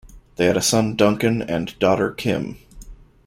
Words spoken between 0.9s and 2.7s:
Duncan and daughter Kim.